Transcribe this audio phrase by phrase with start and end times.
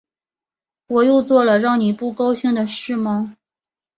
[0.87, 3.37] 我又做了让你不高兴的事吗